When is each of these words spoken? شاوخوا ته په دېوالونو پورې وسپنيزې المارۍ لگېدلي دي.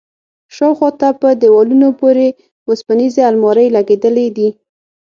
شاوخوا 0.55 0.89
ته 0.99 1.07
په 1.21 1.27
دېوالونو 1.41 1.87
پورې 1.99 2.27
وسپنيزې 2.69 3.21
المارۍ 3.31 3.67
لگېدلي 3.75 4.27
دي. 4.37 4.49